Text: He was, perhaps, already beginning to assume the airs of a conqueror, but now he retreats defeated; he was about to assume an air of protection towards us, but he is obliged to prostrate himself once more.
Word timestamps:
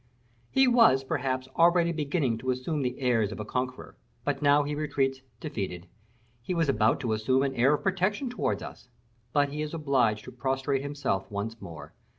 He 0.49 0.67
was, 0.67 1.03
perhaps, 1.03 1.47
already 1.55 1.91
beginning 1.91 2.39
to 2.39 2.49
assume 2.49 2.81
the 2.81 2.99
airs 2.99 3.31
of 3.31 3.39
a 3.39 3.45
conqueror, 3.45 3.97
but 4.25 4.41
now 4.41 4.63
he 4.63 4.73
retreats 4.73 5.21
defeated; 5.39 5.85
he 6.41 6.55
was 6.55 6.67
about 6.67 6.99
to 7.01 7.13
assume 7.13 7.43
an 7.43 7.53
air 7.53 7.75
of 7.75 7.83
protection 7.83 8.27
towards 8.27 8.63
us, 8.63 8.89
but 9.31 9.49
he 9.49 9.61
is 9.61 9.75
obliged 9.75 10.23
to 10.23 10.31
prostrate 10.31 10.81
himself 10.81 11.29
once 11.29 11.61
more. 11.61 11.93